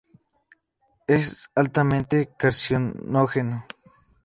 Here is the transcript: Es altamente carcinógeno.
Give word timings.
Es 1.05 1.51
altamente 1.53 2.31
carcinógeno. 2.35 3.67